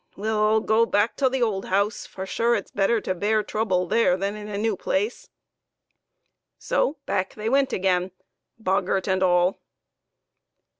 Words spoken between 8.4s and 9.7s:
boggart and all.